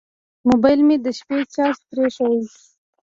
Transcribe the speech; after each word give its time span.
موبایل 0.49 0.79
مې 0.87 0.95
د 1.05 1.07
شپې 1.17 1.39
چارج 1.53 1.79
پرې 1.89 2.07
شو. 2.15 2.27